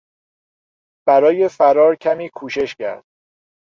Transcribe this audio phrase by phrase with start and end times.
[1.07, 3.03] برای فرار کمی کوشش کرد.